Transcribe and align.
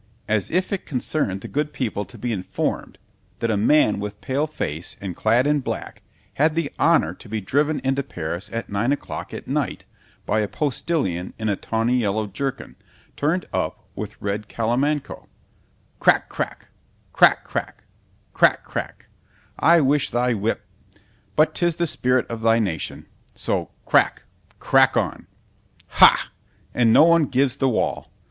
—as 0.27 0.49
if 0.49 0.73
it 0.73 0.83
concerned 0.87 1.41
the 1.41 1.47
good 1.47 1.73
people 1.73 2.05
to 2.05 2.17
be 2.17 2.31
informed, 2.31 2.97
that 3.37 3.51
a 3.51 3.55
man 3.55 3.99
with 3.99 4.19
pale 4.19 4.47
face 4.47 4.97
and 4.99 5.15
clad 5.15 5.45
in 5.45 5.59
black, 5.59 6.01
had 6.33 6.55
the 6.55 6.71
honour 6.79 7.13
to 7.13 7.29
be 7.29 7.39
driven 7.39 7.79
into 7.81 8.01
Paris 8.01 8.49
at 8.51 8.67
nine 8.67 8.91
o'clock 8.91 9.31
at 9.31 9.47
night, 9.47 9.85
by 10.25 10.39
a 10.39 10.47
postillion 10.47 11.35
in 11.37 11.49
a 11.49 11.55
tawny 11.55 11.97
yellow 11.97 12.25
jerkin, 12.25 12.75
turned 13.15 13.45
up 13.53 13.85
with 13.95 14.19
red 14.19 14.47
calamanco—crack, 14.49 16.29
crack——crack, 16.29 17.43
crack——crack, 17.43 18.63
crack,——I 18.63 19.81
wish 19.81 20.09
thy 20.09 20.33
whip—— 20.33 20.65
——But 21.35 21.53
'tis 21.53 21.75
the 21.75 21.85
spirit 21.85 22.25
of 22.27 22.41
thy 22.41 22.57
nation; 22.57 23.05
so 23.35 23.69
crack—crack 23.85 24.97
on. 24.97 25.27
Ha!——and 25.89 26.91
no 26.91 27.03
one 27.03 27.25
gives 27.25 27.57
the 27.57 27.69
wall! 27.69 28.11